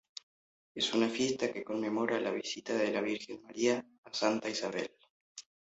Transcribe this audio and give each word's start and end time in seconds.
Es 0.73 0.93
una 0.95 1.07
fiesta 1.09 1.51
que 1.53 1.63
conmemora 1.63 2.19
la 2.19 2.31
visita 2.31 2.73
de 2.73 2.91
la 2.91 3.01
Virgen 3.01 3.39
María 3.43 3.85
a 4.03 4.11
Santa 4.11 4.49
Isabel. 4.49 4.89